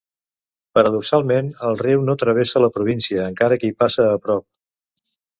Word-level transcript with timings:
Paradoxalment, 0.77 1.51
el 1.67 1.75
riu 1.81 2.01
no 2.07 2.15
travessa 2.23 2.61
la 2.63 2.69
província, 2.77 3.27
encara 3.33 3.59
que 3.65 3.69
hi 3.69 3.75
passa 3.83 4.07
a 4.15 4.17
prop. 4.25 4.45